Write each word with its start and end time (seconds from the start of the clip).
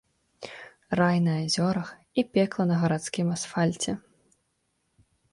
Рай 0.99 1.17
на 1.25 1.33
азёрах 1.41 1.91
і 2.21 2.23
пекла 2.37 2.65
на 2.71 2.75
гарадскім 2.83 3.27
асфальце. 3.35 3.91